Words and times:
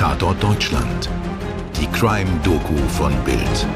Tatort 0.00 0.42
Deutschland. 0.42 1.10
Die 1.78 1.86
Crime-Doku 1.88 2.74
von 2.88 3.12
Bild. 3.22 3.66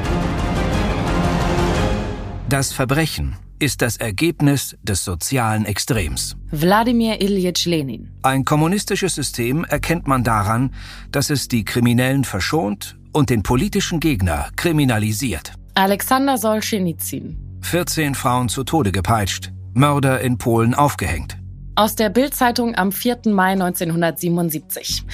Das 2.49 2.73
Verbrechen 2.73 3.35
ist 3.59 3.83
das 3.83 3.97
Ergebnis 3.97 4.75
des 4.81 5.05
sozialen 5.05 5.65
Extrems. 5.65 6.35
Wladimir 6.49 7.21
Ilyich 7.21 7.67
Lenin. 7.67 8.09
Ein 8.23 8.43
kommunistisches 8.43 9.13
System 9.13 9.65
erkennt 9.65 10.07
man 10.07 10.23
daran, 10.23 10.73
dass 11.11 11.29
es 11.29 11.47
die 11.47 11.63
Kriminellen 11.63 12.23
verschont 12.23 12.97
und 13.13 13.29
den 13.29 13.43
politischen 13.43 13.99
Gegner 13.99 14.49
kriminalisiert. 14.55 15.53
Alexander 15.75 16.39
Solzhenitsyn. 16.39 17.37
14 17.61 18.15
Frauen 18.15 18.49
zu 18.49 18.63
Tode 18.63 18.91
gepeitscht, 18.91 19.51
Mörder 19.75 20.21
in 20.21 20.39
Polen 20.39 20.73
aufgehängt. 20.73 21.37
Aus 21.75 21.93
der 21.93 22.09
Bildzeitung 22.09 22.73
am 22.73 22.91
4. 22.91 23.19
Mai 23.27 23.51
1977. 23.51 25.05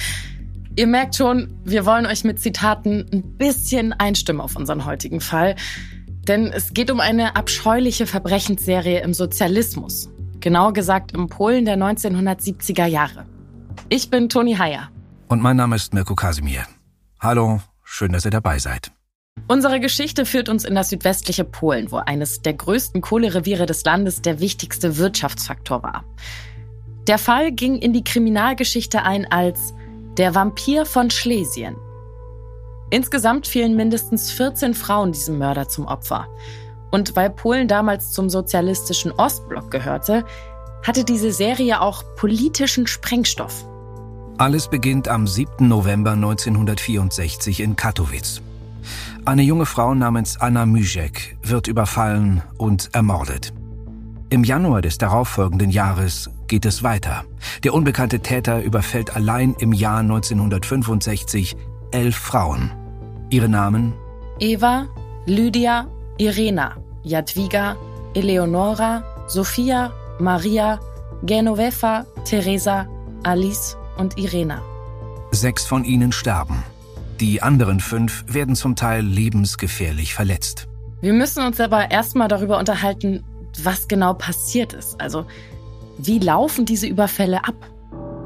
Ihr 0.74 0.86
merkt 0.86 1.16
schon, 1.16 1.52
wir 1.64 1.84
wollen 1.84 2.06
euch 2.06 2.24
mit 2.24 2.40
Zitaten 2.40 3.06
ein 3.12 3.36
bisschen 3.36 3.92
einstimmen 3.92 4.40
auf 4.40 4.56
unseren 4.56 4.86
heutigen 4.86 5.20
Fall. 5.20 5.54
Denn 6.26 6.46
es 6.46 6.72
geht 6.72 6.90
um 6.90 6.98
eine 6.98 7.36
abscheuliche 7.36 8.06
Verbrechensserie 8.06 9.02
im 9.02 9.12
Sozialismus. 9.12 10.08
Genauer 10.40 10.72
gesagt 10.72 11.12
im 11.12 11.28
Polen 11.28 11.66
der 11.66 11.76
1970er 11.76 12.86
Jahre. 12.86 13.26
Ich 13.90 14.08
bin 14.08 14.30
Toni 14.30 14.54
Heyer. 14.54 14.88
Und 15.28 15.42
mein 15.42 15.56
Name 15.56 15.76
ist 15.76 15.92
Mirko 15.92 16.14
Kasimir. 16.14 16.62
Hallo, 17.20 17.60
schön, 17.84 18.12
dass 18.12 18.24
ihr 18.24 18.30
dabei 18.30 18.58
seid. 18.58 18.92
Unsere 19.48 19.78
Geschichte 19.78 20.24
führt 20.24 20.48
uns 20.48 20.64
in 20.64 20.74
das 20.74 20.88
südwestliche 20.88 21.44
Polen, 21.44 21.90
wo 21.92 21.96
eines 21.96 22.40
der 22.40 22.54
größten 22.54 23.02
Kohlereviere 23.02 23.66
des 23.66 23.84
Landes 23.84 24.22
der 24.22 24.40
wichtigste 24.40 24.96
Wirtschaftsfaktor 24.96 25.82
war. 25.82 26.04
Der 27.08 27.18
Fall 27.18 27.52
ging 27.52 27.76
in 27.76 27.92
die 27.92 28.04
Kriminalgeschichte 28.04 29.02
ein 29.02 29.30
als 29.30 29.74
der 30.18 30.34
Vampir 30.34 30.86
von 30.86 31.10
Schlesien. 31.10 31.76
Insgesamt 32.90 33.46
fielen 33.46 33.74
mindestens 33.74 34.30
14 34.32 34.74
Frauen 34.74 35.12
diesem 35.12 35.38
Mörder 35.38 35.68
zum 35.68 35.86
Opfer. 35.86 36.28
Und 36.90 37.16
weil 37.16 37.30
Polen 37.30 37.68
damals 37.68 38.12
zum 38.12 38.28
sozialistischen 38.28 39.12
Ostblock 39.12 39.70
gehörte, 39.70 40.24
hatte 40.82 41.04
diese 41.04 41.32
Serie 41.32 41.80
auch 41.80 42.04
politischen 42.16 42.86
Sprengstoff. 42.86 43.64
Alles 44.36 44.68
beginnt 44.68 45.08
am 45.08 45.26
7. 45.26 45.68
November 45.68 46.12
1964 46.12 47.60
in 47.60 47.76
Katowice. 47.76 48.42
Eine 49.24 49.42
junge 49.42 49.66
Frau 49.66 49.94
namens 49.94 50.38
Anna 50.40 50.66
Myjek 50.66 51.38
wird 51.42 51.68
überfallen 51.68 52.42
und 52.58 52.90
ermordet. 52.92 53.52
Im 54.32 54.44
Januar 54.44 54.80
des 54.80 54.96
darauffolgenden 54.96 55.68
Jahres 55.68 56.30
geht 56.48 56.64
es 56.64 56.82
weiter. 56.82 57.26
Der 57.64 57.74
unbekannte 57.74 58.20
Täter 58.20 58.62
überfällt 58.62 59.14
allein 59.14 59.54
im 59.58 59.74
Jahr 59.74 59.98
1965 59.98 61.54
elf 61.90 62.16
Frauen. 62.16 62.72
Ihre 63.28 63.50
Namen? 63.50 63.92
Eva, 64.38 64.86
Lydia, 65.26 65.86
Irena, 66.16 66.78
Jadwiga, 67.02 67.76
Eleonora, 68.14 69.04
Sophia, 69.26 69.92
Maria, 70.18 70.80
Genoveva, 71.24 72.06
Teresa, 72.24 72.88
Alice 73.24 73.76
und 73.98 74.16
Irena. 74.16 74.62
Sechs 75.32 75.66
von 75.66 75.84
ihnen 75.84 76.10
sterben. 76.10 76.62
Die 77.20 77.42
anderen 77.42 77.80
fünf 77.80 78.24
werden 78.28 78.56
zum 78.56 78.76
Teil 78.76 79.04
lebensgefährlich 79.04 80.14
verletzt. 80.14 80.68
Wir 81.02 81.12
müssen 81.12 81.44
uns 81.44 81.60
aber 81.60 81.90
erstmal 81.90 82.28
darüber 82.28 82.58
unterhalten, 82.58 83.24
was 83.64 83.88
genau 83.88 84.14
passiert 84.14 84.72
ist. 84.72 85.00
Also, 85.00 85.26
wie 85.98 86.18
laufen 86.18 86.64
diese 86.64 86.86
Überfälle 86.86 87.44
ab? 87.44 87.54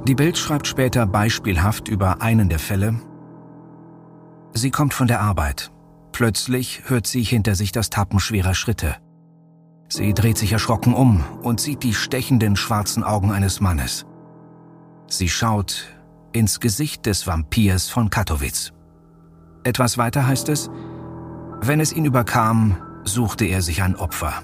Die 0.07 0.15
Bild 0.15 0.39
schreibt 0.39 0.67
später 0.67 1.07
beispielhaft 1.07 1.89
über 1.89 2.23
einen 2.23 2.49
der 2.49 2.59
Fälle. 2.59 3.01
Sie 4.55 4.71
kommt 4.71 4.95
von 4.95 5.09
der 5.09 5.21
Arbeit. 5.21 5.71
Plötzlich 6.13 6.85
hört 6.87 7.07
sie 7.07 7.23
hinter 7.23 7.55
sich 7.55 7.73
das 7.73 7.91
Tappen 7.91 8.21
schwerer 8.21 8.55
Schritte. 8.55 8.97
Sie 9.89 10.15
dreht 10.15 10.39
sich 10.39 10.53
erschrocken 10.53 10.95
um 10.95 11.25
und 11.43 11.61
sieht 11.61 11.83
die 11.83 11.95
stechenden 11.95 12.57
schwarzen 12.57 13.05
Augen 13.05 13.33
eines 13.33 13.61
Mannes. 13.61 14.07
Sie 15.09 15.29
schaut 15.29 15.85
ins 16.33 16.61
Gesicht 16.61 17.07
des 17.07 17.27
Vampirs 17.27 17.89
von 17.89 18.11
Katowice. 18.11 18.73
Etwas 19.65 19.99
weiter 19.99 20.27
heißt 20.27 20.49
es, 20.49 20.71
wenn 21.61 21.81
es 21.81 21.93
ihn 21.93 22.05
überkam, 22.05 22.77
suchte 23.05 23.45
er 23.45 23.63
sich 23.63 23.83
ein 23.83 23.97
Opfer. 23.97 24.43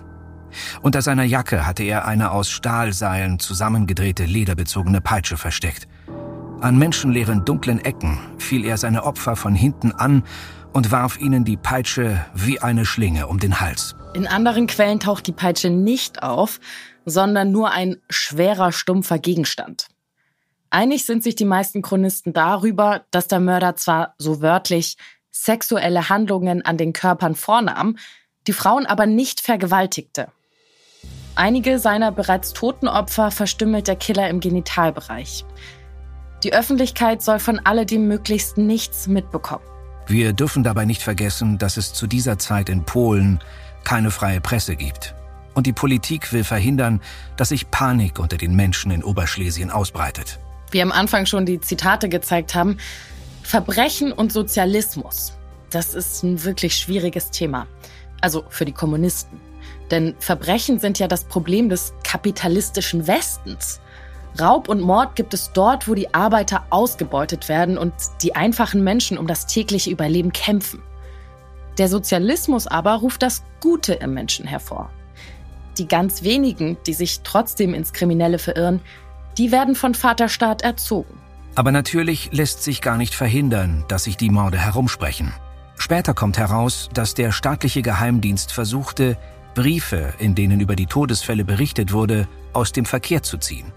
Unter 0.83 1.03
seiner 1.03 1.25
Jacke 1.25 1.67
hatte 1.67 1.83
er 1.83 2.07
eine 2.07 2.31
aus 2.31 2.51
Stahlseilen 2.51 3.39
zusammengedrehte 3.39 4.25
lederbezogene 4.25 5.01
Peitsche 5.01 5.37
versteckt. 5.37 5.89
An 6.61 6.79
menschenleeren 6.79 7.45
dunklen 7.45 7.85
Ecken 7.85 8.19
fiel 8.39 8.65
er 8.65 8.77
seine 8.77 9.05
Opfer 9.05 9.35
von 9.35 9.55
hinten 9.55 9.93
an 9.93 10.23
und 10.73 10.93
warf 10.93 11.19
ihnen 11.19 11.45
die 11.45 11.57
Peitsche 11.57 12.25
wie 12.35 12.61
eine 12.61 12.85
Schlinge 12.85 13.27
um 13.27 13.39
den 13.39 13.61
Hals. 13.61 13.97
In 14.15 14.27
anderen 14.27 14.67
Quellen 14.67 15.01
taucht 15.01 15.27
die 15.27 15.33
Peitsche 15.33 15.71
nicht 15.71 16.23
auf, 16.23 16.61
sondern 17.05 17.51
nur 17.51 17.71
ein 17.71 17.97
schwerer, 18.11 18.73
stumpfer 18.73 19.19
Gegenstand. 19.19 19.89
Einig 20.71 21.05
sind 21.05 21.23
sich 21.23 21.35
die 21.35 21.45
meisten 21.45 21.83
Chronisten 21.83 22.33
darüber, 22.33 23.05
dass 23.11 23.29
der 23.29 23.41
Mörder 23.41 23.77
zwar 23.77 24.15
so 24.19 24.41
wörtlich 24.41 24.97
sexuelle 25.31 26.09
Handlungen 26.09 26.65
an 26.65 26.77
den 26.77 26.93
Körpern 26.93 27.35
vornahm, 27.35 27.99
die 28.47 28.53
Frauen 28.53 28.87
aber 28.87 29.07
nicht 29.07 29.41
vergewaltigte. 29.41 30.29
Einige 31.35 31.79
seiner 31.79 32.13
bereits 32.13 32.53
toten 32.53 32.89
Opfer 32.89 33.31
verstümmelt 33.31 33.89
der 33.89 33.97
Killer 33.97 34.29
im 34.29 34.41
Genitalbereich. 34.41 35.45
Die 36.43 36.53
Öffentlichkeit 36.53 37.23
soll 37.23 37.39
von 37.39 37.61
alledem 37.61 38.07
möglichst 38.07 38.59
nichts 38.59 39.07
mitbekommen. 39.07 39.65
Wir 40.07 40.33
dürfen 40.33 40.63
dabei 40.63 40.85
nicht 40.85 41.03
vergessen, 41.03 41.59
dass 41.59 41.77
es 41.77 41.95
zu 41.95 42.07
dieser 42.07 42.39
Zeit 42.39 42.69
in 42.69 42.85
Polen 42.85 43.41
keine 43.85 44.11
freie 44.11 44.41
Presse 44.41 44.77
gibt. 44.77 45.15
Und 45.55 45.67
die 45.67 45.73
Politik 45.73 46.33
will 46.33 46.45
verhindern, 46.45 47.01
dass 47.37 47.51
sich 47.51 47.71
Panik 47.71 48.19
unter 48.19 48.37
den 48.37 48.55
Menschen 48.55 48.91
in 48.91 49.05
Oberschlesien 49.05 49.71
ausbreitet. 49.71 50.39
Wie 50.71 50.83
am 50.83 50.93
Anfang 50.93 51.27
schon 51.27 51.47
die 51.47 51.61
Zitate 51.61 52.09
gezeigt 52.09 52.55
haben, 52.55 52.79
Verbrechen 53.43 54.13
und 54.13 54.33
Sozialismus, 54.33 55.35
das 55.71 55.95
ist 55.95 56.23
ein 56.23 56.45
wirklich 56.45 56.77
schwieriges 56.77 57.31
Thema. 57.31 57.67
Also 58.21 58.45
für 58.49 58.65
die 58.65 58.73
Kommunisten. 58.73 59.41
Denn 59.91 60.15
Verbrechen 60.19 60.79
sind 60.79 60.99
ja 60.99 61.09
das 61.09 61.25
Problem 61.25 61.69
des 61.69 61.93
kapitalistischen 62.05 63.07
Westens. 63.07 63.81
Raub 64.41 64.69
und 64.69 64.81
Mord 64.81 65.15
gibt 65.15 65.35
es 65.35 65.53
dort, 65.53 65.89
wo 65.89 65.95
die 65.95 66.15
Arbeiter 66.15 66.65
ausgebeutet 66.71 67.49
werden 67.49 67.77
und 67.77 67.93
die 68.23 68.35
einfachen 68.35 68.83
Menschen 68.83 69.19
um 69.19 69.27
das 69.27 69.47
tägliche 69.47 69.91
Überleben 69.91 70.33
kämpfen. 70.33 70.83
Der 71.79 71.89
Sozialismus 71.89 72.67
aber 72.67 72.95
ruft 72.95 73.23
das 73.23 73.43
Gute 73.61 73.95
im 73.95 74.15
Menschen 74.15 74.47
hervor. 74.47 74.91
Die 75.79 75.89
ganz 75.89 76.23
wenigen, 76.23 76.77
die 76.87 76.95
sich 76.95 77.21
trotzdem 77.23 77.75
ins 77.75 77.93
Kriminelle 77.93 78.39
verirren, 78.39 78.81
die 79.39 79.53
werden 79.53 79.75
von 79.75 79.95
Vaterstaat 79.95 80.63
erzogen. 80.63 81.19
Aber 81.55 81.73
natürlich 81.73 82.31
lässt 82.33 82.63
sich 82.63 82.81
gar 82.81 82.97
nicht 82.97 83.15
verhindern, 83.15 83.85
dass 83.89 84.05
sich 84.05 84.17
die 84.17 84.31
Morde 84.31 84.59
herumsprechen. 84.59 85.33
Später 85.77 86.15
kommt 86.15 86.39
heraus, 86.39 86.89
dass 86.95 87.15
der 87.15 87.33
staatliche 87.33 87.83
Geheimdienst 87.83 88.53
versuchte, 88.53 89.19
Briefe, 89.55 90.15
in 90.19 90.35
denen 90.35 90.61
über 90.61 90.77
die 90.77 90.87
Todesfälle 90.87 91.45
berichtet 91.45 91.93
wurde, 91.93 92.29
aus 92.53 92.73
dem 92.73 92.85
Verkehr 92.85 93.23
zu 93.23 93.39
ziehen. 93.39 93.73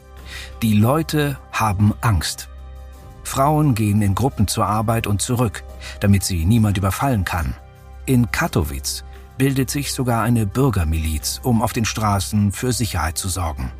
Die 0.61 0.73
Leute 0.73 1.37
haben 1.51 1.93
Angst. 2.01 2.49
Frauen 3.23 3.75
gehen 3.75 4.01
in 4.01 4.15
Gruppen 4.15 4.47
zur 4.47 4.65
Arbeit 4.65 5.07
und 5.07 5.21
zurück, 5.21 5.63
damit 5.99 6.23
sie 6.23 6.45
niemand 6.45 6.77
überfallen 6.77 7.25
kann. 7.25 7.55
In 8.05 8.31
Katowice 8.31 9.03
bildet 9.37 9.69
sich 9.69 9.91
sogar 9.91 10.23
eine 10.23 10.45
Bürgermiliz, 10.45 11.41
um 11.43 11.61
auf 11.61 11.73
den 11.73 11.85
Straßen 11.85 12.51
für 12.51 12.71
Sicherheit 12.71 13.17
zu 13.17 13.27
sorgen. 13.27 13.71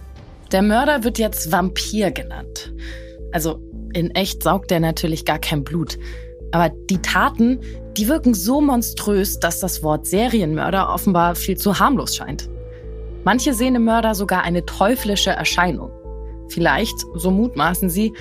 Der 0.52 0.62
Mörder 0.62 1.04
wird 1.04 1.18
jetzt 1.18 1.52
Vampir 1.52 2.12
genannt. 2.12 2.74
Also 3.32 3.60
in 3.94 4.12
echt 4.12 4.44
saugt 4.44 4.72
er 4.72 4.80
natürlich 4.80 5.26
gar 5.26 5.40
kein 5.40 5.64
Blut. 5.64 5.98
Aber 6.52 6.70
die 6.90 7.02
Taten, 7.02 7.60
die 7.98 8.08
wirken 8.08 8.34
so 8.34 8.62
monströs, 8.62 9.40
dass 9.40 9.60
das 9.60 9.84
Wort 9.84 10.06
Serienmörder 10.06 10.94
offenbar 10.94 11.36
viel 11.36 11.58
zu 11.58 11.80
harmlos 11.80 12.16
scheint. 12.16 12.50
Manche 13.24 13.54
sehen 13.54 13.76
im 13.76 13.86
Mörder 13.86 14.14
sogar 14.16 14.44
eine 14.44 14.66
teuflische 14.66 15.32
Erscheinung. 15.32 15.92
Vielleicht, 16.50 16.96
so 17.16 17.32
mutmaßen 17.32 17.90
sie, 17.90 18.14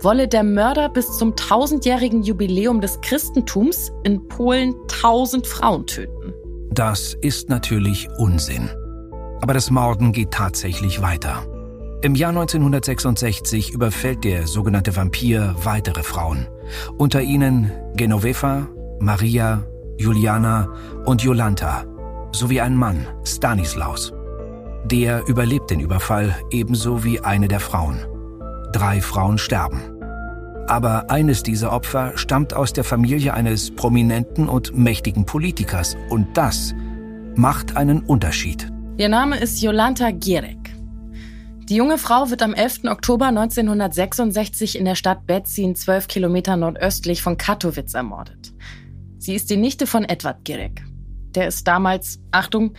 wolle 0.00 0.28
der 0.28 0.44
Mörder 0.44 0.88
bis 0.88 1.18
zum 1.18 1.34
tausendjährigen 1.34 2.22
Jubiläum 2.22 2.80
des 2.80 3.00
Christentums 3.00 3.90
in 4.04 4.28
Polen 4.28 4.74
tausend 4.86 5.46
Frauen 5.46 5.86
töten. 5.86 6.32
Das 6.70 7.14
ist 7.20 7.48
natürlich 7.48 8.08
Unsinn. 8.18 8.70
Aber 9.40 9.54
das 9.54 9.70
Morden 9.70 10.12
geht 10.12 10.30
tatsächlich 10.30 11.02
weiter. 11.02 11.46
Im 12.02 12.14
Jahr 12.14 12.30
1966 12.30 13.72
überfällt 13.72 14.24
der 14.24 14.46
sogenannte 14.46 14.94
Vampir 14.94 15.54
weitere 15.62 16.02
Frauen. 16.02 16.46
Unter 16.98 17.22
ihnen 17.22 17.72
Genoveva, 17.96 18.68
Maria, 19.04 19.62
Juliana 19.98 20.68
und 21.04 21.22
Jolanta 21.22 21.84
sowie 22.32 22.60
ein 22.60 22.74
Mann, 22.74 23.06
Stanislaus. 23.24 24.12
Der 24.86 25.26
überlebt 25.28 25.70
den 25.70 25.80
Überfall 25.80 26.34
ebenso 26.50 27.04
wie 27.04 27.20
eine 27.20 27.46
der 27.46 27.60
Frauen. 27.60 27.98
Drei 28.72 29.00
Frauen 29.00 29.38
sterben. 29.38 29.80
Aber 30.66 31.10
eines 31.10 31.42
dieser 31.42 31.72
Opfer 31.72 32.12
stammt 32.16 32.54
aus 32.54 32.72
der 32.72 32.84
Familie 32.84 33.34
eines 33.34 33.70
prominenten 33.70 34.48
und 34.48 34.76
mächtigen 34.76 35.26
Politikers. 35.26 35.96
Und 36.08 36.36
das 36.36 36.74
macht 37.34 37.76
einen 37.76 38.00
Unterschied. 38.00 38.72
Ihr 38.96 39.10
Name 39.10 39.38
ist 39.38 39.60
Jolanta 39.60 40.10
Gierek. 40.10 40.74
Die 41.68 41.76
junge 41.76 41.98
Frau 41.98 42.30
wird 42.30 42.42
am 42.42 42.54
11. 42.54 42.84
Oktober 42.84 43.26
1966 43.26 44.78
in 44.78 44.84
der 44.84 44.94
Stadt 44.94 45.26
Betzin, 45.26 45.74
zwölf 45.76 46.08
Kilometer 46.08 46.56
nordöstlich 46.56 47.22
von 47.22 47.36
Katowice, 47.38 47.94
ermordet. 47.94 48.54
Sie 49.24 49.34
ist 49.34 49.48
die 49.48 49.56
Nichte 49.56 49.86
von 49.86 50.04
Edward 50.04 50.44
Gierek. 50.44 50.84
Der 51.34 51.48
ist 51.48 51.66
damals, 51.66 52.20
Achtung, 52.30 52.74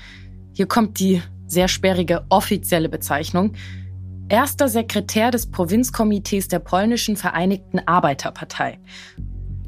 hier 0.54 0.68
kommt 0.68 1.00
die 1.00 1.24
sehr 1.48 1.68
sperrige 1.68 2.24
offizielle 2.30 2.88
Bezeichnung, 2.88 3.54
erster 4.30 4.70
Sekretär 4.70 5.32
des 5.32 5.50
Provinzkomitees 5.50 6.48
der 6.48 6.60
polnischen 6.60 7.18
Vereinigten 7.18 7.80
Arbeiterpartei. 7.88 8.78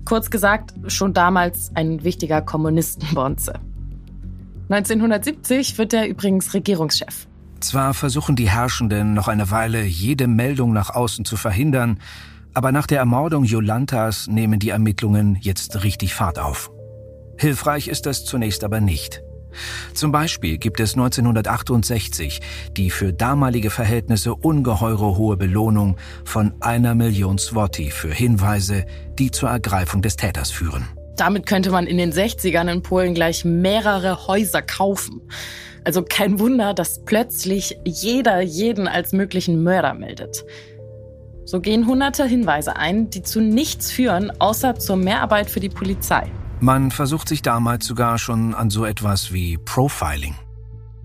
Kurz 0.05 0.29
gesagt, 0.29 0.75
schon 0.85 1.15
damals 1.15 1.71
ein 1.73 2.03
wichtiger 2.03 2.43
Kommunistenbonze. 2.43 3.53
1970 4.69 5.79
wird 5.79 5.93
er 5.93 6.07
übrigens 6.07 6.53
Regierungschef. 6.53 7.25
Zwar 7.59 7.95
versuchen 7.95 8.35
die 8.35 8.51
Herrschenden 8.51 9.15
noch 9.15 9.27
eine 9.27 9.49
Weile 9.49 9.83
jede 9.83 10.27
Meldung 10.27 10.73
nach 10.73 10.91
außen 10.91 11.25
zu 11.25 11.37
verhindern, 11.37 11.97
aber 12.57 12.71
nach 12.71 12.87
der 12.87 12.97
Ermordung 12.97 13.43
Jolantas 13.43 14.25
nehmen 14.25 14.57
die 14.57 14.71
Ermittlungen 14.71 15.37
jetzt 15.39 15.83
richtig 15.83 16.15
Fahrt 16.15 16.39
auf. 16.39 16.71
Hilfreich 17.37 17.87
ist 17.87 18.07
das 18.07 18.25
zunächst 18.25 18.63
aber 18.63 18.81
nicht. 18.81 19.21
Zum 19.93 20.11
Beispiel 20.11 20.57
gibt 20.57 20.79
es 20.79 20.95
1968 20.95 22.39
die 22.75 22.89
für 22.89 23.13
damalige 23.13 23.69
Verhältnisse 23.69 24.33
ungeheure 24.33 25.17
hohe 25.17 25.37
Belohnung 25.37 25.97
von 26.25 26.55
einer 26.59 26.95
Million 26.95 27.37
Swati 27.37 27.91
für 27.91 28.11
Hinweise, 28.11 28.85
die 29.19 29.29
zur 29.29 29.49
Ergreifung 29.49 30.01
des 30.01 30.15
Täters 30.15 30.49
führen. 30.49 30.87
Damit 31.15 31.45
könnte 31.45 31.69
man 31.69 31.85
in 31.85 31.99
den 31.99 32.11
60ern 32.11 32.71
in 32.71 32.81
Polen 32.81 33.13
gleich 33.13 33.45
mehrere 33.45 34.25
Häuser 34.25 34.63
kaufen. 34.63 35.21
Also 35.83 36.01
kein 36.01 36.39
Wunder, 36.39 36.73
dass 36.73 37.05
plötzlich 37.05 37.77
jeder 37.85 38.41
jeden 38.41 38.87
als 38.87 39.13
möglichen 39.13 39.61
Mörder 39.61 39.93
meldet. 39.93 40.43
So 41.47 41.61
gehen 41.61 41.87
hunderte 41.87 42.25
Hinweise 42.25 42.75
ein, 42.75 43.09
die 43.09 43.23
zu 43.23 43.39
nichts 43.39 43.89
führen, 43.89 44.33
außer 44.41 44.79
zur 44.79 44.97
Mehrarbeit 44.97 45.49
für 45.49 45.61
die 45.61 45.69
Polizei. 45.69 46.29
Man 46.59 46.91
versucht 46.91 47.29
sich 47.29 47.41
damals 47.41 47.85
sogar 47.85 48.17
schon 48.17 48.53
an 48.53 48.69
so 48.69 48.83
etwas 48.83 49.31
wie 49.31 49.57
Profiling. 49.57 50.35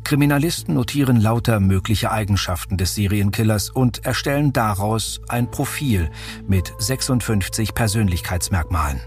Kriminalisten 0.03 0.75
notieren 0.75 1.21
lauter 1.21 1.61
mögliche 1.61 2.11
Eigenschaften 2.11 2.77
des 2.77 2.97
Serienkillers 2.97 3.71
und 3.71 4.05
erstellen 4.05 4.53
daraus 4.53 5.21
ein 5.29 5.49
Profil 5.49 6.11
mit 6.49 6.73
56 6.77 7.73
Persönlichkeitsmerkmalen. 7.73 9.01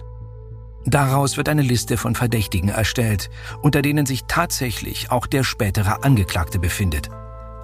Daraus 0.86 1.36
wird 1.36 1.50
eine 1.50 1.64
Liste 1.64 1.98
von 1.98 2.16
Verdächtigen 2.16 2.70
erstellt, 2.70 3.30
unter 3.62 3.82
denen 3.82 4.06
sich 4.06 4.24
tatsächlich 4.30 5.12
auch 5.12 5.28
der 5.28 5.44
spätere 5.44 6.02
Angeklagte 6.06 6.60
befindet. 6.60 7.10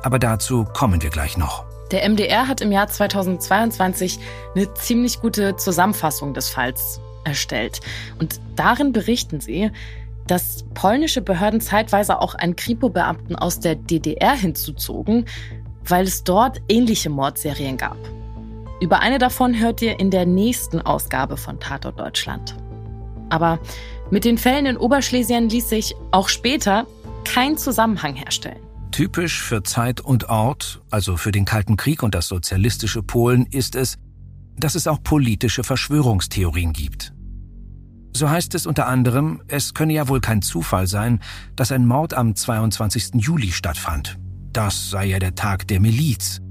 Aber 0.03 0.19
dazu 0.19 0.65
kommen 0.65 1.01
wir 1.01 1.09
gleich 1.09 1.38
noch. 1.38 1.70
Der 1.91 2.07
MDR 2.09 2.47
hat 2.47 2.61
im 2.61 2.71
Jahr 2.71 2.88
2022 2.88 4.19
eine 4.55 4.73
ziemlich 4.75 5.19
gute 5.19 5.57
Zusammenfassung 5.57 6.33
des 6.33 6.49
Falls 6.49 7.01
erstellt. 7.25 7.81
Und 8.19 8.39
darin 8.55 8.93
berichten 8.93 9.41
sie, 9.41 9.71
dass 10.25 10.63
polnische 10.73 11.21
Behörden 11.21 11.59
zeitweise 11.59 12.19
auch 12.21 12.35
einen 12.35 12.55
Kripo-Beamten 12.55 13.35
aus 13.35 13.59
der 13.59 13.75
DDR 13.75 14.35
hinzuzogen, 14.35 15.25
weil 15.83 16.05
es 16.05 16.23
dort 16.23 16.61
ähnliche 16.69 17.09
Mordserien 17.09 17.75
gab. 17.75 17.97
Über 18.79 18.99
eine 18.99 19.17
davon 19.17 19.59
hört 19.59 19.81
ihr 19.81 19.99
in 19.99 20.09
der 20.09 20.25
nächsten 20.25 20.81
Ausgabe 20.81 21.35
von 21.35 21.59
Tatort 21.59 21.99
Deutschland. 21.99 22.55
Aber 23.29 23.59
mit 24.09 24.23
den 24.23 24.37
Fällen 24.37 24.65
in 24.65 24.77
Oberschlesien 24.77 25.49
ließ 25.49 25.69
sich 25.69 25.95
auch 26.11 26.29
später 26.29 26.87
kein 27.25 27.57
Zusammenhang 27.57 28.15
herstellen. 28.15 28.70
Typisch 28.91 29.41
für 29.41 29.63
Zeit 29.63 30.01
und 30.01 30.29
Ort, 30.29 30.81
also 30.91 31.15
für 31.15 31.31
den 31.31 31.45
Kalten 31.45 31.77
Krieg 31.77 32.03
und 32.03 32.13
das 32.13 32.27
sozialistische 32.27 33.01
Polen, 33.01 33.45
ist 33.45 33.75
es, 33.75 33.97
dass 34.57 34.75
es 34.75 34.85
auch 34.88 35.01
politische 35.01 35.63
Verschwörungstheorien 35.63 36.73
gibt. 36.73 37.13
So 38.13 38.29
heißt 38.29 38.53
es 38.55 38.65
unter 38.65 38.88
anderem, 38.88 39.41
es 39.47 39.73
könne 39.73 39.93
ja 39.93 40.09
wohl 40.09 40.19
kein 40.19 40.41
Zufall 40.41 40.88
sein, 40.88 41.21
dass 41.55 41.71
ein 41.71 41.88
Mord 41.88 42.13
am 42.13 42.35
22. 42.35 43.11
Juli 43.15 43.51
stattfand. 43.51 44.19
Das 44.51 44.89
sei 44.89 45.05
ja 45.05 45.19
der 45.19 45.35
Tag 45.35 45.67
der 45.69 45.79
Miliz. 45.79 46.41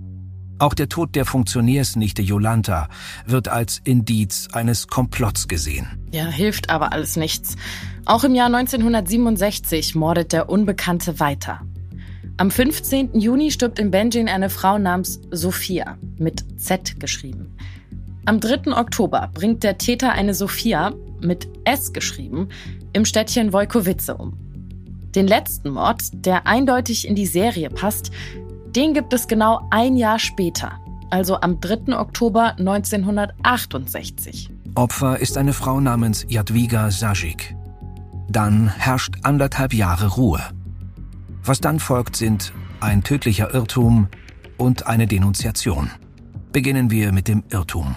Auch 0.59 0.75
der 0.75 0.89
Tod 0.89 1.15
der 1.15 1.27
Funktionärsnichte 1.27 2.23
Jolanta 2.23 2.89
wird 3.27 3.49
als 3.49 3.81
Indiz 3.85 4.49
eines 4.53 4.89
Komplotts 4.89 5.49
gesehen. 5.49 5.87
Ja, 6.13 6.27
hilft 6.27 6.71
aber 6.71 6.93
alles 6.93 7.17
nichts. 7.17 7.57
Auch 8.07 8.25
im 8.25 8.35
Jahr 8.35 8.47
1967 8.47 9.95
mordet 9.95 10.33
der 10.33 10.49
Unbekannte 10.49 11.21
weiter. 11.21 11.61
Am 12.41 12.51
15. 12.51 13.21
Juni 13.21 13.51
stirbt 13.51 13.79
in 13.79 13.91
Benjin 13.91 14.27
eine 14.27 14.49
Frau 14.49 14.79
namens 14.79 15.21
Sophia, 15.31 15.99
mit 16.17 16.43
Z 16.59 16.99
geschrieben. 16.99 17.55
Am 18.25 18.41
3. 18.41 18.75
Oktober 18.75 19.31
bringt 19.35 19.63
der 19.63 19.77
Täter 19.77 20.13
eine 20.13 20.33
Sophia, 20.33 20.95
mit 21.21 21.47
S 21.65 21.93
geschrieben, 21.93 22.49
im 22.95 23.05
Städtchen 23.05 23.53
Wojkowice 23.53 24.09
um. 24.09 24.39
Den 25.15 25.27
letzten 25.27 25.69
Mord, 25.69 26.01
der 26.15 26.47
eindeutig 26.47 27.07
in 27.07 27.15
die 27.15 27.27
Serie 27.27 27.69
passt, 27.69 28.11
den 28.75 28.95
gibt 28.95 29.13
es 29.13 29.29
genau 29.29 29.61
ein 29.69 29.99
Jahr 29.99 30.19
später, 30.19 30.81
also 31.11 31.39
am 31.43 31.61
3. 31.61 31.95
Oktober 31.95 32.55
1968. 32.59 34.49
Opfer 34.77 35.21
ist 35.21 35.37
eine 35.37 35.53
Frau 35.53 35.79
namens 35.79 36.25
Jadwiga 36.27 36.91
Sajik. 36.91 37.55
Dann 38.31 38.71
herrscht 38.71 39.17
anderthalb 39.25 39.75
Jahre 39.75 40.07
Ruhe. 40.07 40.41
Was 41.51 41.61
dann 41.61 41.81
folgt, 41.81 42.15
sind 42.15 42.53
ein 42.79 43.03
tödlicher 43.03 43.53
Irrtum 43.53 44.07
und 44.57 44.87
eine 44.87 45.09
Denunziation. 45.09 45.91
Beginnen 46.53 46.93
wir 46.93 47.11
mit 47.11 47.27
dem 47.27 47.43
Irrtum. 47.51 47.97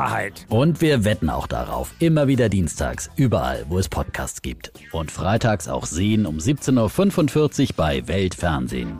Wahrheit. 0.00 0.46
Und 0.48 0.80
wir 0.80 1.04
wetten 1.04 1.28
auch 1.28 1.46
darauf. 1.46 1.92
Immer 1.98 2.26
wieder 2.26 2.48
dienstags, 2.48 3.10
überall, 3.16 3.66
wo 3.68 3.78
es 3.78 3.88
Podcasts 3.88 4.40
gibt. 4.40 4.72
Und 4.92 5.10
freitags 5.10 5.68
auch 5.68 5.84
sehen 5.84 6.24
um 6.24 6.38
17.45 6.38 7.60
Uhr 7.60 7.68
bei 7.76 8.08
Weltfernsehen. 8.08 8.96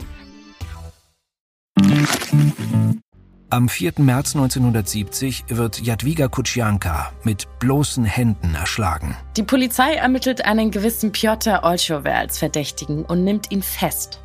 Am 3.49 3.67
4. 3.67 3.93
März 3.97 4.35
1970 4.35 5.45
wird 5.49 5.81
Jadwiga 5.81 6.27
Kutschanka 6.27 7.11
mit 7.23 7.47
bloßen 7.59 8.05
Händen 8.05 8.55
erschlagen. 8.55 9.17
Die 9.35 9.43
Polizei 9.43 9.95
ermittelt 9.95 10.45
einen 10.45 10.71
gewissen 10.71 11.11
Piotr 11.11 11.63
Olschower 11.63 12.13
als 12.13 12.37
Verdächtigen 12.37 13.03
und 13.03 13.23
nimmt 13.23 13.51
ihn 13.51 13.63
fest. 13.63 14.21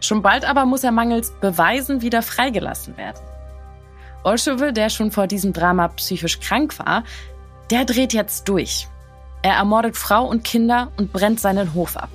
Schon 0.00 0.22
bald 0.22 0.44
aber 0.44 0.66
muss 0.66 0.84
er 0.84 0.92
mangels 0.92 1.32
Beweisen 1.40 2.02
wieder 2.02 2.22
freigelassen 2.22 2.96
werden. 2.96 3.20
Olschowe, 4.22 4.72
der 4.72 4.90
schon 4.90 5.10
vor 5.10 5.26
diesem 5.26 5.52
Drama 5.52 5.88
psychisch 5.88 6.40
krank 6.40 6.78
war, 6.78 7.04
der 7.70 7.84
dreht 7.84 8.12
jetzt 8.12 8.48
durch. 8.48 8.88
Er 9.42 9.54
ermordet 9.54 9.96
Frau 9.96 10.26
und 10.26 10.44
Kinder 10.44 10.92
und 10.96 11.12
brennt 11.12 11.40
seinen 11.40 11.72
Hof 11.74 11.96
ab. 11.96 12.10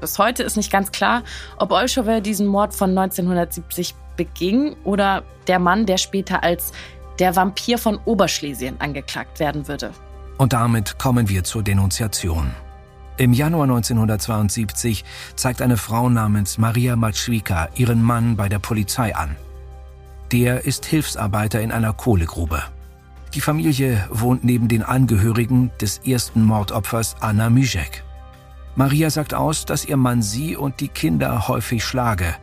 Bis 0.00 0.18
heute 0.18 0.44
ist 0.44 0.56
nicht 0.56 0.70
ganz 0.70 0.92
klar, 0.92 1.24
ob 1.56 1.72
Olschowe 1.72 2.22
diesen 2.22 2.46
Mord 2.46 2.74
von 2.74 2.90
1970 2.90 3.94
beging 4.16 4.76
oder 4.84 5.24
der 5.48 5.58
Mann, 5.58 5.86
der 5.86 5.98
später 5.98 6.44
als 6.44 6.72
der 7.18 7.34
Vampir 7.34 7.78
von 7.78 7.98
Oberschlesien 8.04 8.80
angeklagt 8.80 9.40
werden 9.40 9.66
würde. 9.66 9.92
Und 10.36 10.52
damit 10.52 10.98
kommen 10.98 11.28
wir 11.28 11.42
zur 11.42 11.64
Denunziation. 11.64 12.52
Im 13.16 13.32
Januar 13.32 13.64
1972 13.64 15.04
zeigt 15.34 15.60
eine 15.60 15.76
Frau 15.76 16.08
namens 16.08 16.58
Maria 16.58 16.94
Matschwika 16.94 17.68
ihren 17.74 18.00
Mann 18.00 18.36
bei 18.36 18.48
der 18.48 18.60
Polizei 18.60 19.16
an. 19.16 19.34
Der 20.32 20.64
ist 20.64 20.84
Hilfsarbeiter 20.86 21.60
in 21.60 21.72
einer 21.72 21.92
Kohlegrube. 21.92 22.62
Die 23.34 23.40
Familie 23.40 24.06
wohnt 24.10 24.44
neben 24.44 24.68
den 24.68 24.82
Angehörigen 24.82 25.70
des 25.80 25.98
ersten 25.98 26.42
Mordopfers 26.42 27.16
Anna 27.20 27.50
Mijek. 27.50 28.04
Maria 28.76 29.10
sagt 29.10 29.34
aus, 29.34 29.64
dass 29.64 29.84
ihr 29.84 29.96
Mann 29.96 30.22
sie 30.22 30.56
und 30.56 30.80
die 30.80 30.88
Kinder 30.88 31.48
häufig 31.48 31.84
schlage 31.84 32.34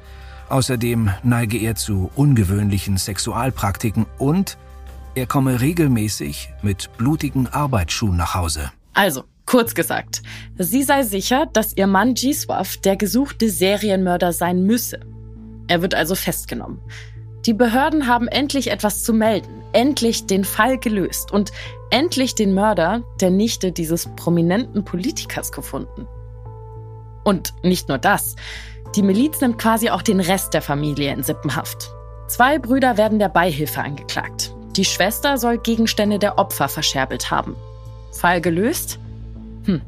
Außerdem 0.50 1.10
neige 1.24 1.58
er 1.58 1.76
zu 1.76 2.12
ungewöhnlichen 2.16 2.98
Sexualpraktiken 2.98 4.06
und 4.18 4.58
er 5.16 5.26
komme 5.26 5.62
regelmäßig 5.62 6.50
mit 6.62 6.96
blutigen 6.98 7.48
Arbeitsschuhen 7.48 8.18
nach 8.18 8.36
Hause. 8.36 8.72
Also, 8.94 9.24
kurz 9.46 9.74
gesagt, 9.74 10.22
sie 10.58 10.84
sei 10.84 11.04
sicher, 11.04 11.48
dass 11.52 11.76
ihr 11.76 11.88
Mann 11.88 12.14
Giswav 12.14 12.78
der 12.78 12.96
gesuchte 12.96 13.50
Serienmörder 13.50 14.34
sein 14.34 14.64
müsse. 14.64 15.00
Er 15.68 15.82
wird 15.82 15.96
also 15.96 16.16
festgenommen. 16.16 16.80
Die 17.46 17.54
Behörden 17.54 18.08
haben 18.08 18.28
endlich 18.28 18.72
etwas 18.72 19.04
zu 19.04 19.14
melden, 19.14 19.64
endlich 19.72 20.26
den 20.26 20.44
Fall 20.44 20.80
gelöst 20.80 21.32
und 21.32 21.52
endlich 21.92 22.34
den 22.34 22.56
Mörder 22.56 23.04
der 23.22 23.30
Nichte 23.30 23.72
dieses 23.72 24.10
prominenten 24.16 24.84
Politikers 24.84 25.52
gefunden. 25.52 26.08
Und 27.24 27.54
nicht 27.64 27.88
nur 27.88 28.00
das. 28.00 28.36
Die 28.96 29.04
Miliz 29.04 29.42
nimmt 29.42 29.60
quasi 29.60 29.92
auch 29.92 30.02
den 30.02 30.20
Rest 30.20 30.56
der 30.56 30.64
Familie 30.64 31.14
in 31.14 31.22
Sippenhaft. 31.22 31.92
Zwei 32.28 32.58
Brüder 32.58 32.98
werden 32.98 33.20
der 33.20 33.30
Beihilfe 33.30 33.82
angeklagt. 33.82 34.52
Die 34.76 34.86
Schwester 34.86 35.38
soll 35.38 35.60
Gegenstände 35.60 36.18
der 36.18 36.40
Opfer 36.40 36.68
verscherbelt 36.68 37.30
haben. 37.30 37.56
Fall 38.12 38.42
gelöst? 38.42 38.98
Hm. 39.66 39.82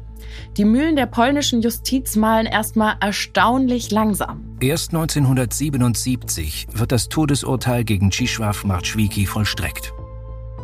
Die 0.56 0.64
Mühlen 0.64 0.96
der 0.96 1.06
polnischen 1.06 1.62
Justiz 1.62 2.16
malen 2.16 2.46
erstmal 2.46 2.96
erstaunlich 3.00 3.90
langsam. 3.90 4.56
Erst 4.60 4.94
1977 4.94 6.66
wird 6.72 6.92
das 6.92 7.08
Todesurteil 7.08 7.84
gegen 7.84 8.10
Czisław 8.10 8.66
Marczwicki 8.66 9.26
vollstreckt. 9.26 9.92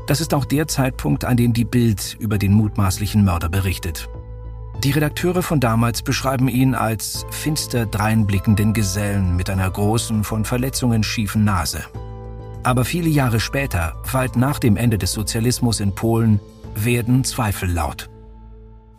Das 0.07 0.21
ist 0.21 0.35
auch 0.35 0.45
der 0.45 0.69
Zeitpunkt, 0.69 1.25
an 1.25 1.37
dem 1.37 1.53
die 1.53 1.65
Bild 1.65 2.17
über 2.19 2.37
den 2.37 2.53
mutmaßlichen 2.53 3.25
Mörder 3.25 3.49
berichtet. 3.49 4.09
Die 4.83 4.91
Redakteure 4.91 5.43
von 5.43 5.61
damals 5.61 6.03
beschreiben 6.03 6.49
ihn 6.49 6.75
als 6.75 7.25
finster 7.31 7.87
dreinblickenden 7.87 8.75
Gesellen 8.75 9.37
mit 9.37 9.49
einer 9.49 9.71
großen, 9.71 10.25
von 10.25 10.45
Verletzungen 10.45 11.03
schiefen 11.03 11.45
Nase. 11.45 11.85
Aber 12.65 12.85
viele 12.85 13.09
Jahre 13.09 13.41
später, 13.41 13.95
weit 14.11 14.37
nach 14.37 14.59
dem 14.59 14.77
Ende 14.77 14.99
des 14.99 15.13
Sozialismus 15.13 15.81
in 15.81 15.95
Polen, 15.95 16.41
werden 16.75 17.25
Zweifel 17.25 17.71
laut. 17.71 18.11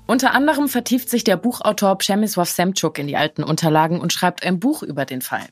Unter 0.08 0.36
anderem 0.36 0.68
vertieft 0.68 1.10
sich 1.10 1.24
der 1.24 1.36
Buchautor 1.36 1.98
Przemysław 1.98 2.48
Semczuk 2.48 3.00
in 3.00 3.08
die 3.08 3.18
alten 3.18 3.44
Unterlagen 3.44 4.00
und 4.00 4.14
schreibt 4.14 4.46
ein 4.46 4.60
Buch 4.60 4.84
über 4.84 5.06
den 5.06 5.22
Fall. 5.22 5.48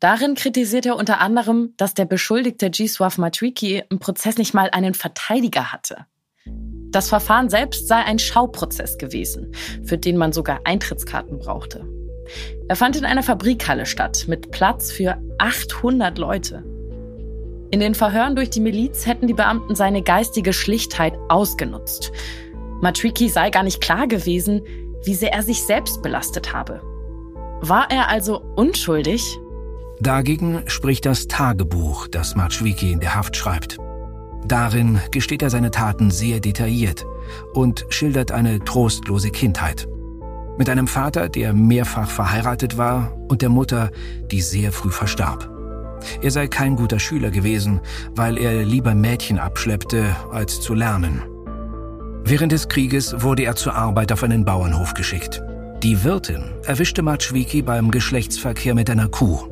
Darin 0.00 0.34
kritisiert 0.34 0.86
er 0.86 0.96
unter 0.96 1.20
anderem, 1.20 1.74
dass 1.76 1.94
der 1.94 2.06
Beschuldigte 2.06 2.66
Gisław 2.66 3.20
Matwicki 3.20 3.82
im 3.90 3.98
Prozess 3.98 4.38
nicht 4.38 4.54
mal 4.54 4.70
einen 4.70 4.94
Verteidiger 4.94 5.72
hatte. 5.72 6.06
Das 6.90 7.08
Verfahren 7.08 7.50
selbst 7.50 7.88
sei 7.88 7.96
ein 7.96 8.18
Schauprozess 8.18 8.98
gewesen, 8.98 9.52
für 9.84 9.98
den 9.98 10.16
man 10.16 10.32
sogar 10.32 10.60
Eintrittskarten 10.64 11.38
brauchte. 11.38 11.86
Er 12.68 12.76
fand 12.76 12.96
in 12.96 13.04
einer 13.04 13.22
Fabrikhalle 13.22 13.84
statt, 13.84 14.24
mit 14.28 14.50
Platz 14.50 14.92
für 14.92 15.18
800 15.38 16.16
Leute. 16.18 16.64
In 17.70 17.80
den 17.80 17.94
Verhören 17.94 18.36
durch 18.36 18.50
die 18.50 18.60
Miliz 18.60 19.06
hätten 19.06 19.26
die 19.26 19.34
Beamten 19.34 19.74
seine 19.74 20.02
geistige 20.02 20.52
Schlichtheit 20.52 21.14
ausgenutzt. 21.28 22.12
Matriki 22.80 23.28
sei 23.28 23.50
gar 23.50 23.62
nicht 23.62 23.80
klar 23.80 24.06
gewesen, 24.06 24.62
wie 25.04 25.14
sehr 25.14 25.32
er 25.32 25.42
sich 25.42 25.62
selbst 25.62 26.02
belastet 26.02 26.52
habe. 26.52 26.80
War 27.60 27.90
er 27.90 28.08
also 28.08 28.42
unschuldig? 28.56 29.38
Dagegen 30.00 30.62
spricht 30.66 31.06
das 31.06 31.28
Tagebuch, 31.28 32.08
das 32.08 32.34
Matschwiki 32.34 32.92
in 32.92 33.00
der 33.00 33.14
Haft 33.14 33.36
schreibt. 33.36 33.78
Darin 34.46 35.00
gesteht 35.10 35.42
er 35.42 35.50
seine 35.50 35.70
Taten 35.70 36.10
sehr 36.10 36.40
detailliert 36.40 37.06
und 37.54 37.86
schildert 37.88 38.32
eine 38.32 38.60
trostlose 38.60 39.30
Kindheit. 39.30 39.88
Mit 40.58 40.68
einem 40.68 40.86
Vater, 40.86 41.28
der 41.28 41.52
mehrfach 41.52 42.10
verheiratet 42.10 42.76
war, 42.76 43.16
und 43.28 43.42
der 43.42 43.48
Mutter, 43.48 43.90
die 44.30 44.40
sehr 44.40 44.70
früh 44.70 44.90
verstarb. 44.90 45.50
Er 46.22 46.30
sei 46.30 46.46
kein 46.46 46.76
guter 46.76 46.98
Schüler 46.98 47.30
gewesen, 47.30 47.80
weil 48.14 48.36
er 48.38 48.62
lieber 48.64 48.94
Mädchen 48.94 49.38
abschleppte, 49.38 50.14
als 50.30 50.60
zu 50.60 50.74
lernen. 50.74 51.22
Während 52.26 52.52
des 52.52 52.68
Krieges 52.68 53.20
wurde 53.20 53.44
er 53.44 53.54
zur 53.54 53.74
Arbeit 53.74 54.10
auf 54.10 54.22
einen 54.22 54.46
Bauernhof 54.46 54.94
geschickt. 54.94 55.42
Die 55.82 56.04
Wirtin 56.04 56.54
erwischte 56.64 57.02
Matschwiki 57.02 57.60
beim 57.60 57.90
Geschlechtsverkehr 57.90 58.74
mit 58.74 58.88
einer 58.88 59.08
Kuh. 59.08 59.46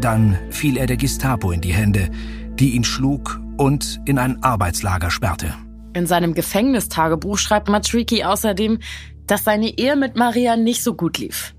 Dann 0.00 0.38
fiel 0.48 0.78
er 0.78 0.86
der 0.86 0.96
Gestapo 0.96 1.52
in 1.52 1.60
die 1.60 1.74
Hände, 1.74 2.08
die 2.54 2.70
ihn 2.70 2.84
schlug 2.84 3.38
und 3.58 4.00
in 4.06 4.18
ein 4.18 4.42
Arbeitslager 4.42 5.10
sperrte. 5.10 5.54
In 5.92 6.06
seinem 6.06 6.32
Gefängnistagebuch 6.32 7.36
schreibt 7.36 7.68
Matschwiki 7.68 8.24
außerdem, 8.24 8.78
dass 9.26 9.44
seine 9.44 9.76
Ehe 9.76 9.94
mit 9.94 10.16
Maria 10.16 10.56
nicht 10.56 10.82
so 10.82 10.94
gut 10.94 11.18
lief. 11.18 11.54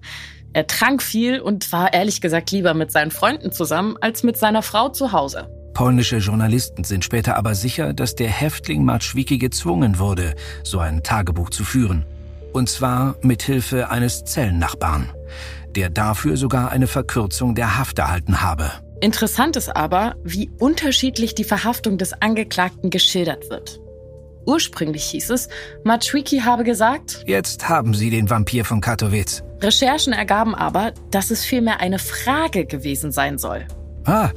Er 0.51 0.65
trank 0.65 1.03
viel 1.03 1.39
und 1.41 1.71
war 1.71 1.93
ehrlich 1.93 2.21
gesagt 2.21 2.49
lieber 2.49 2.73
mit 2.73 2.91
seinen 2.91 3.11
Freunden 3.11 3.51
zusammen 3.51 3.97
als 4.01 4.23
mit 4.23 4.37
seiner 4.37 4.63
Frau 4.63 4.89
zu 4.89 5.11
Hause. 5.11 5.47
Polnische 5.73 6.17
Journalisten 6.17 6.83
sind 6.83 7.03
später 7.03 7.35
aber 7.35 7.55
sicher, 7.55 7.93
dass 7.93 8.13
der 8.13 8.29
Häftling 8.29 8.85
Matschwiki 8.85 9.39
gezwungen 9.39 9.97
wurde, 9.97 10.35
so 10.63 10.79
ein 10.79 11.01
Tagebuch 11.01 11.49
zu 11.49 11.63
führen. 11.63 12.05
Und 12.53 12.69
zwar 12.69 13.15
mit 13.21 13.41
Hilfe 13.41 13.89
eines 13.89 14.23
Zellennachbarn, 14.23 15.09
der 15.75 15.89
dafür 15.89 16.37
sogar 16.37 16.71
eine 16.71 16.85
Verkürzung 16.85 17.55
der 17.55 17.79
Haft 17.79 17.97
erhalten 17.97 18.41
habe. 18.41 18.71
Interessant 19.01 19.55
ist 19.55 19.75
aber, 19.75 20.15
wie 20.23 20.51
unterschiedlich 20.59 21.33
die 21.33 21.43
Verhaftung 21.43 21.97
des 21.97 22.13
Angeklagten 22.21 22.91
geschildert 22.91 23.49
wird. 23.49 23.79
Ursprünglich 24.45 25.05
hieß 25.05 25.31
es, 25.31 25.49
Matschwiki 25.83 26.39
habe 26.39 26.63
gesagt, 26.63 27.23
Jetzt 27.25 27.67
haben 27.67 27.93
Sie 27.95 28.09
den 28.11 28.29
Vampir 28.29 28.63
von 28.65 28.79
Katowice. 28.79 29.43
Recherchen 29.61 30.13
ergaben 30.13 30.53
aber, 30.53 30.93
dass 31.09 31.31
es 31.31 31.43
vielmehr 31.43 31.79
eine 31.79 31.97
Frage 31.97 32.65
gewesen 32.65 33.11
sein 33.11 33.37
soll. 33.37 33.65
Ah, 34.05 34.29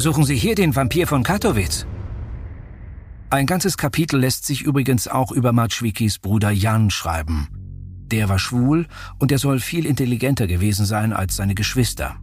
suchen 0.00 0.24
Sie 0.24 0.34
hier 0.34 0.54
den 0.54 0.74
Vampir 0.74 1.06
von 1.06 1.22
Katowice. 1.22 1.86
Ein 3.28 3.46
ganzes 3.46 3.76
Kapitel 3.76 4.18
lässt 4.18 4.44
sich 4.44 4.62
übrigens 4.62 5.06
auch 5.06 5.30
über 5.30 5.52
Matschwikis 5.52 6.18
Bruder 6.18 6.50
Jan 6.50 6.90
schreiben. 6.90 7.48
Der 8.06 8.28
war 8.28 8.38
schwul 8.38 8.86
und 9.18 9.30
er 9.30 9.38
soll 9.38 9.60
viel 9.60 9.86
intelligenter 9.86 10.46
gewesen 10.46 10.84
sein 10.84 11.12
als 11.12 11.36
seine 11.36 11.54
Geschwister. 11.54 12.16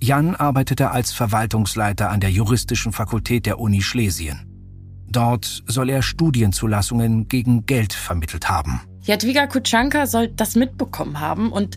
Jan 0.00 0.36
arbeitete 0.36 0.90
als 0.90 1.12
Verwaltungsleiter 1.12 2.10
an 2.10 2.20
der 2.20 2.30
juristischen 2.30 2.92
Fakultät 2.92 3.46
der 3.46 3.58
Uni 3.58 3.82
Schlesien. 3.82 4.46
Dort 5.08 5.64
soll 5.66 5.88
er 5.88 6.02
Studienzulassungen 6.02 7.28
gegen 7.28 7.64
Geld 7.64 7.92
vermittelt 7.92 8.48
haben. 8.48 8.82
Jadwiga 9.02 9.46
Kutschanka 9.46 10.06
soll 10.06 10.28
das 10.28 10.54
mitbekommen 10.54 11.18
haben 11.18 11.50
und 11.50 11.76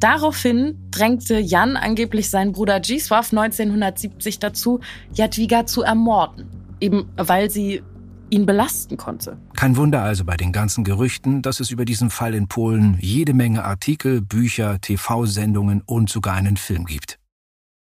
daraufhin 0.00 0.78
drängte 0.90 1.38
Jan 1.38 1.76
angeblich 1.76 2.30
seinen 2.30 2.52
Bruder 2.52 2.76
Gisław 2.76 3.30
1970 3.30 4.38
dazu, 4.38 4.80
Jadwiga 5.12 5.66
zu 5.66 5.82
ermorden, 5.82 6.46
eben 6.80 7.08
weil 7.16 7.50
sie 7.50 7.82
ihn 8.30 8.46
belasten 8.46 8.96
konnte. 8.96 9.38
Kein 9.54 9.76
Wunder 9.76 10.02
also 10.02 10.24
bei 10.24 10.36
den 10.36 10.52
ganzen 10.52 10.84
Gerüchten, 10.84 11.42
dass 11.42 11.60
es 11.60 11.70
über 11.70 11.84
diesen 11.84 12.10
Fall 12.10 12.34
in 12.34 12.48
Polen 12.48 12.96
jede 13.00 13.34
Menge 13.34 13.64
Artikel, 13.64 14.22
Bücher, 14.22 14.80
TV-Sendungen 14.80 15.82
und 15.84 16.08
sogar 16.08 16.34
einen 16.34 16.56
Film 16.56 16.86
gibt. 16.86 17.18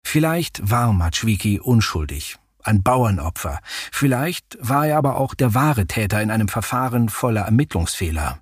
Vielleicht 0.06 0.71
war 0.71 0.92
Matschwiki 0.92 1.61
unschuldig, 1.61 2.37
ein 2.62 2.83
Bauernopfer. 2.83 3.59
Vielleicht 3.90 4.59
war 4.61 4.87
er 4.87 4.99
aber 4.99 5.16
auch 5.16 5.35
der 5.35 5.54
wahre 5.54 5.87
Täter 5.87 6.23
in 6.23 6.30
einem 6.30 6.49
Verfahren 6.49 7.09
voller 7.09 7.42
Ermittlungsfehler. 7.42 8.38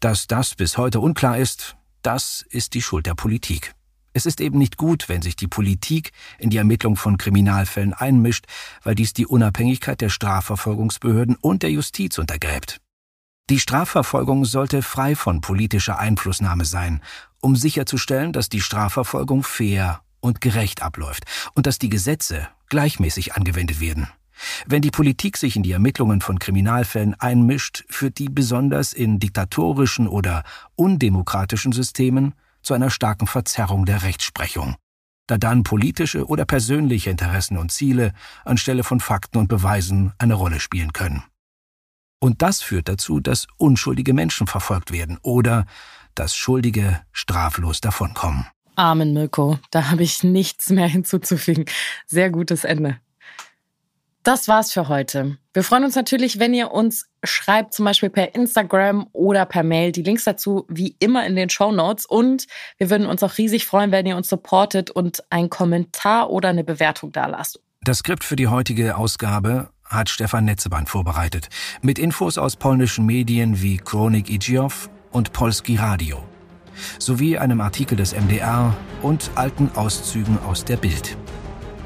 Dass 0.00 0.26
das 0.26 0.54
bis 0.54 0.78
heute 0.78 1.00
unklar 1.00 1.38
ist, 1.38 1.76
das 2.06 2.44
ist 2.50 2.74
die 2.74 2.82
Schuld 2.82 3.06
der 3.06 3.16
Politik. 3.16 3.74
Es 4.12 4.26
ist 4.26 4.40
eben 4.40 4.58
nicht 4.58 4.76
gut, 4.76 5.08
wenn 5.08 5.22
sich 5.22 5.34
die 5.34 5.48
Politik 5.48 6.12
in 6.38 6.50
die 6.50 6.56
Ermittlung 6.56 6.94
von 6.94 7.18
Kriminalfällen 7.18 7.92
einmischt, 7.92 8.46
weil 8.84 8.94
dies 8.94 9.12
die 9.12 9.26
Unabhängigkeit 9.26 10.00
der 10.00 10.08
Strafverfolgungsbehörden 10.08 11.34
und 11.34 11.64
der 11.64 11.72
Justiz 11.72 12.16
untergräbt. 12.18 12.80
Die 13.50 13.58
Strafverfolgung 13.58 14.44
sollte 14.44 14.82
frei 14.82 15.16
von 15.16 15.40
politischer 15.40 15.98
Einflussnahme 15.98 16.64
sein, 16.64 17.02
um 17.40 17.56
sicherzustellen, 17.56 18.32
dass 18.32 18.48
die 18.48 18.60
Strafverfolgung 18.60 19.42
fair 19.42 20.00
und 20.20 20.40
gerecht 20.40 20.82
abläuft 20.82 21.24
und 21.54 21.66
dass 21.66 21.78
die 21.78 21.90
Gesetze 21.90 22.48
gleichmäßig 22.68 23.34
angewendet 23.34 23.80
werden. 23.80 24.08
Wenn 24.66 24.82
die 24.82 24.90
Politik 24.90 25.36
sich 25.36 25.56
in 25.56 25.62
die 25.62 25.72
Ermittlungen 25.72 26.20
von 26.20 26.38
Kriminalfällen 26.38 27.14
einmischt, 27.14 27.84
führt 27.88 28.18
die 28.18 28.28
besonders 28.28 28.92
in 28.92 29.18
diktatorischen 29.18 30.08
oder 30.08 30.44
undemokratischen 30.74 31.72
Systemen 31.72 32.34
zu 32.62 32.74
einer 32.74 32.90
starken 32.90 33.26
Verzerrung 33.26 33.84
der 33.84 34.02
Rechtsprechung, 34.02 34.76
da 35.26 35.38
dann 35.38 35.62
politische 35.62 36.26
oder 36.26 36.44
persönliche 36.44 37.10
Interessen 37.10 37.56
und 37.58 37.70
Ziele 37.70 38.12
anstelle 38.44 38.82
von 38.82 39.00
Fakten 39.00 39.38
und 39.38 39.48
Beweisen 39.48 40.12
eine 40.18 40.34
Rolle 40.34 40.60
spielen 40.60 40.92
können. 40.92 41.22
Und 42.18 42.42
das 42.42 42.62
führt 42.62 42.88
dazu, 42.88 43.20
dass 43.20 43.46
unschuldige 43.56 44.14
Menschen 44.14 44.46
verfolgt 44.46 44.90
werden 44.90 45.18
oder 45.22 45.66
dass 46.14 46.34
Schuldige 46.34 47.00
straflos 47.12 47.80
davonkommen. 47.80 48.46
Amen, 48.74 49.12
Mirko. 49.12 49.58
Da 49.70 49.90
habe 49.90 50.02
ich 50.02 50.22
nichts 50.22 50.70
mehr 50.70 50.86
hinzuzufügen. 50.86 51.64
Sehr 52.06 52.30
gutes 52.30 52.64
Ende. 52.64 52.98
Das 54.26 54.48
war's 54.48 54.72
für 54.72 54.88
heute. 54.88 55.38
Wir 55.54 55.62
freuen 55.62 55.84
uns 55.84 55.94
natürlich, 55.94 56.40
wenn 56.40 56.52
ihr 56.52 56.72
uns 56.72 57.06
schreibt, 57.22 57.72
zum 57.74 57.84
Beispiel 57.84 58.10
per 58.10 58.34
Instagram 58.34 59.06
oder 59.12 59.46
per 59.46 59.62
Mail. 59.62 59.92
Die 59.92 60.02
Links 60.02 60.24
dazu 60.24 60.66
wie 60.68 60.96
immer 60.98 61.24
in 61.24 61.36
den 61.36 61.48
Show 61.48 61.70
Notes. 61.70 62.06
Und 62.06 62.48
wir 62.76 62.90
würden 62.90 63.06
uns 63.06 63.22
auch 63.22 63.38
riesig 63.38 63.66
freuen, 63.66 63.92
wenn 63.92 64.04
ihr 64.04 64.16
uns 64.16 64.28
supportet 64.28 64.90
und 64.90 65.22
einen 65.30 65.48
Kommentar 65.48 66.30
oder 66.30 66.48
eine 66.48 66.64
Bewertung 66.64 67.12
da 67.12 67.26
lasst. 67.26 67.60
Das 67.82 67.98
Skript 67.98 68.24
für 68.24 68.34
die 68.34 68.48
heutige 68.48 68.96
Ausgabe 68.96 69.70
hat 69.84 70.08
Stefan 70.08 70.44
Netzeband 70.46 70.88
vorbereitet. 70.88 71.48
Mit 71.80 72.00
Infos 72.00 72.36
aus 72.36 72.56
polnischen 72.56 73.06
Medien 73.06 73.62
wie 73.62 73.76
Chronik 73.76 74.28
Idziow 74.28 74.90
und 75.12 75.32
Polski 75.34 75.76
Radio. 75.76 76.24
Sowie 76.98 77.38
einem 77.38 77.60
Artikel 77.60 77.94
des 77.94 78.12
MDR 78.12 78.76
und 79.02 79.30
alten 79.36 79.70
Auszügen 79.76 80.40
aus 80.48 80.64
der 80.64 80.78
Bild. 80.78 81.16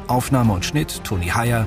Aufnahme 0.07 0.55
und 0.55 0.65
Schnitt 0.65 1.05
Toni 1.05 1.27
Heyer. 1.27 1.67